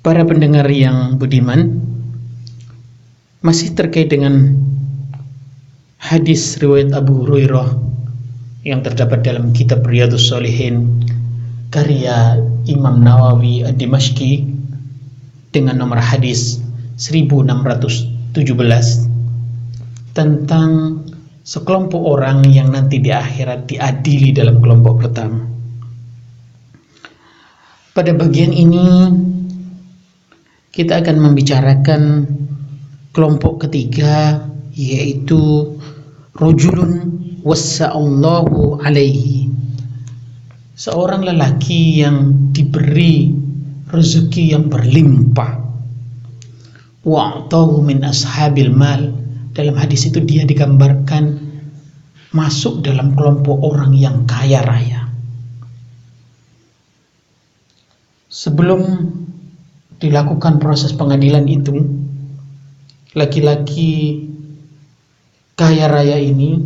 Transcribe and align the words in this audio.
Para 0.00 0.24
pendengar 0.24 0.64
yang 0.72 1.20
budiman, 1.20 1.76
masih 3.44 3.76
terkait 3.76 4.08
dengan 4.08 4.56
hadis 6.00 6.56
riwayat 6.56 6.96
Abu 6.96 7.20
Hurairah 7.28 7.76
yang 8.64 8.80
terdapat 8.80 9.20
dalam 9.28 9.52
kitab 9.52 9.84
Riyadus 9.84 10.32
Salihin 10.32 11.04
karya 11.68 12.40
Imam 12.64 13.04
Nawawi 13.04 13.68
Ad-Dimashqi 13.68 14.48
dengan 15.52 15.76
nomor 15.76 16.00
hadis 16.00 16.64
1617 16.96 18.40
tentang 20.16 20.70
sekelompok 21.44 22.00
orang 22.00 22.48
yang 22.48 22.72
nanti 22.72 23.04
di 23.04 23.12
akhirat 23.12 23.68
diadili 23.68 24.32
dalam 24.32 24.64
kelompok 24.64 25.04
pertama. 25.04 25.44
Pada 27.92 28.16
bagian 28.16 28.56
ini 28.56 28.86
kita 30.70 31.02
akan 31.02 31.16
membicarakan 31.18 32.02
kelompok 33.10 33.66
ketiga 33.66 34.46
yaitu 34.70 35.74
rojulun 36.38 37.20
wassa'allahu 37.42 38.78
alaihi. 38.78 39.50
Seorang 40.78 41.26
lelaki 41.26 42.00
yang 42.00 42.48
diberi 42.54 43.34
rezeki 43.90 44.56
yang 44.56 44.70
berlimpah. 44.72 45.60
Wa'tahu 47.04 47.84
min 47.84 48.00
ashabil 48.06 48.72
mal. 48.72 49.12
Dalam 49.50 49.74
hadis 49.76 50.08
itu 50.08 50.22
dia 50.22 50.46
digambarkan 50.46 51.50
masuk 52.30 52.86
dalam 52.86 53.18
kelompok 53.18 53.58
orang 53.60 53.92
yang 53.98 54.24
kaya 54.24 54.62
raya. 54.62 55.10
Sebelum 58.30 58.80
dilakukan 60.00 60.56
proses 60.58 60.96
pengadilan 60.96 61.44
itu, 61.44 61.84
laki-laki 63.12 64.24
kaya 65.54 65.92
raya 65.92 66.16
ini 66.16 66.56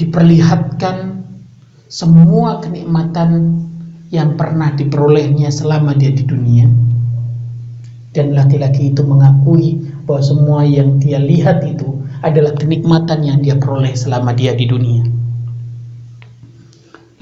diperlihatkan 0.00 1.28
semua 1.92 2.64
kenikmatan 2.64 3.60
yang 4.08 4.40
pernah 4.40 4.72
diperolehnya 4.72 5.52
selama 5.52 5.92
dia 5.92 6.08
di 6.08 6.24
dunia. 6.24 6.66
Dan 8.12 8.36
laki-laki 8.36 8.92
itu 8.92 9.04
mengakui 9.04 9.80
bahwa 10.04 10.20
semua 10.24 10.60
yang 10.68 11.00
dia 11.00 11.16
lihat 11.16 11.64
itu 11.64 12.00
adalah 12.20 12.52
kenikmatan 12.56 13.24
yang 13.24 13.38
dia 13.40 13.56
peroleh 13.56 13.96
selama 13.96 14.36
dia 14.36 14.52
di 14.52 14.68
dunia. 14.68 15.04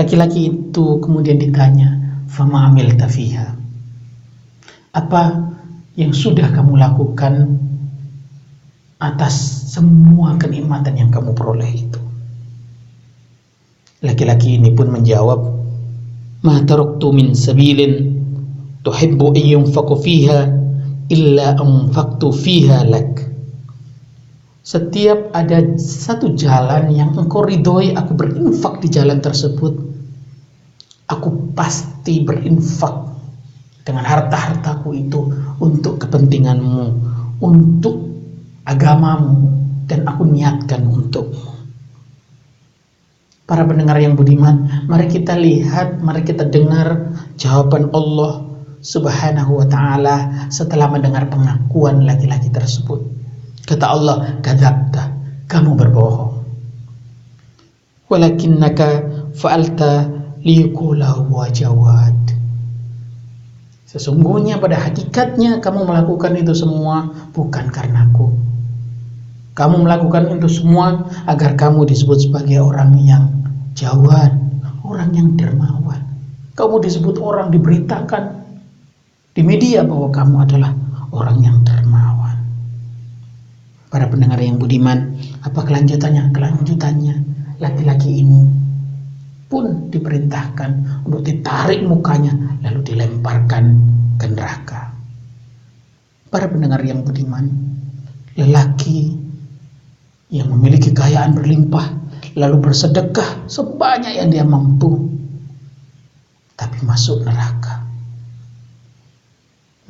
Laki-laki 0.00 0.48
itu 0.48 1.02
kemudian 1.02 1.42
ditanya, 1.42 1.92
"Fama 2.30 2.72
amil 2.72 2.96
tafiha?" 2.96 3.57
Apa 4.98 5.54
yang 5.94 6.10
sudah 6.10 6.50
kamu 6.50 6.74
lakukan 6.74 7.58
atas 8.98 9.34
semua 9.70 10.34
kenikmatan 10.34 10.98
yang 10.98 11.10
kamu 11.14 11.34
peroleh 11.38 11.70
itu. 11.70 12.02
Laki-laki 14.02 14.58
ini 14.58 14.74
pun 14.74 14.90
menjawab, 14.90 15.40
"Ma 16.42 16.62
taraktu 16.62 17.14
min 17.14 17.34
sabilin 17.34 18.14
tuhibbu 18.82 19.34
an 19.34 19.66
fiha 20.02 20.40
illa 21.10 21.54
anfaqtu 21.58 22.26
fiha 22.30 22.86
lak." 22.86 23.26
Setiap 24.62 25.32
ada 25.32 25.64
satu 25.80 26.36
jalan 26.36 26.92
yang 26.92 27.16
engkau 27.16 27.40
ridhoi 27.40 27.96
aku 27.96 28.12
berinfak 28.12 28.84
di 28.84 28.92
jalan 28.92 29.18
tersebut, 29.18 29.72
aku 31.08 31.56
pasti 31.56 32.20
berinfak 32.20 33.07
dengan 33.88 34.04
harta-hartaku 34.04 34.92
itu 34.92 35.32
untuk 35.64 35.96
kepentinganmu, 36.04 36.86
untuk 37.40 38.04
agamamu, 38.68 39.48
dan 39.88 40.04
aku 40.04 40.28
niatkan 40.28 40.84
untukmu. 40.84 41.56
Para 43.48 43.64
pendengar 43.64 43.96
yang 43.96 44.12
budiman, 44.12 44.84
mari 44.84 45.08
kita 45.08 45.32
lihat, 45.32 46.04
mari 46.04 46.20
kita 46.20 46.44
dengar 46.44 47.16
jawaban 47.40 47.88
Allah 47.96 48.44
Subhanahu 48.84 49.64
wa 49.64 49.66
taala 49.66 50.16
setelah 50.52 50.92
mendengar 50.92 51.32
pengakuan 51.32 52.04
laki-laki 52.04 52.52
tersebut. 52.52 53.08
Kata 53.64 53.88
Allah, 53.88 54.36
"Kadzabta, 54.44 55.16
kamu 55.48 55.80
berbohong." 55.80 56.44
Walakinnaka 58.12 58.88
fa'alta 59.32 60.12
liyaqula 60.44 61.24
wa 61.24 61.48
jawad 61.48 62.37
Sesungguhnya 63.88 64.60
pada 64.60 64.76
hakikatnya 64.76 65.64
kamu 65.64 65.88
melakukan 65.88 66.36
itu 66.36 66.52
semua 66.52 67.08
bukan 67.32 67.72
karenaku. 67.72 68.36
Kamu 69.56 69.80
melakukan 69.80 70.28
itu 70.28 70.60
semua 70.60 71.08
agar 71.24 71.56
kamu 71.56 71.88
disebut 71.88 72.28
sebagai 72.28 72.60
orang 72.60 73.00
yang 73.00 73.32
jawad, 73.72 74.36
orang 74.84 75.10
yang 75.16 75.40
dermawan. 75.40 76.04
Kamu 76.52 76.84
disebut 76.84 77.16
orang 77.16 77.48
diberitakan 77.48 78.44
di 79.32 79.40
media 79.40 79.80
bahwa 79.88 80.12
kamu 80.12 80.36
adalah 80.44 80.76
orang 81.08 81.40
yang 81.40 81.56
dermawan. 81.64 82.44
Para 83.88 84.04
pendengar 84.12 84.36
yang 84.36 84.60
budiman, 84.60 85.16
apa 85.40 85.64
kelanjutannya? 85.64 86.28
Kelanjutannya 86.36 87.16
laki-laki 87.56 88.20
ini 88.20 88.67
diperintahkan 90.08 91.04
untuk 91.04 91.20
ditarik 91.20 91.84
mukanya 91.84 92.32
lalu 92.64 92.80
dilemparkan 92.80 93.64
ke 94.16 94.24
neraka. 94.32 94.96
Para 96.32 96.48
pendengar 96.48 96.80
yang 96.80 97.04
budiman, 97.04 97.44
lelaki 98.32 99.12
yang 100.32 100.48
memiliki 100.48 100.96
kekayaan 100.96 101.36
berlimpah 101.36 101.92
lalu 102.40 102.56
bersedekah 102.64 103.44
sebanyak 103.52 104.16
yang 104.16 104.32
dia 104.32 104.48
mampu 104.48 105.12
tapi 106.56 106.80
masuk 106.88 107.28
neraka. 107.28 107.84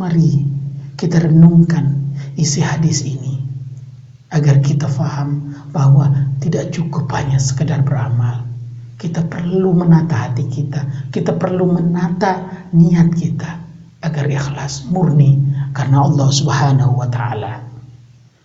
Mari 0.03 0.43
kita 0.99 1.31
renungkan 1.31 2.11
isi 2.35 2.59
hadis 2.59 3.07
ini 3.07 3.39
agar 4.35 4.59
kita 4.67 4.91
faham 4.91 5.55
bahwa 5.71 6.11
tidak 6.43 6.75
cukup 6.75 7.07
hanya 7.15 7.39
sekedar 7.39 7.87
beramal 7.87 8.48
kita 8.99 9.23
perlu 9.31 9.71
menata 9.79 10.27
hati 10.27 10.45
kita, 10.51 11.11
kita 11.15 11.39
perlu 11.39 11.71
menata 11.71 12.67
niat 12.75 13.15
kita 13.15 13.51
agar 14.03 14.27
ikhlas 14.27 14.91
murni 14.91 15.39
karena 15.71 16.03
Allah 16.03 16.29
Subhanahu 16.35 16.99
wa 16.99 17.07
taala. 17.07 17.68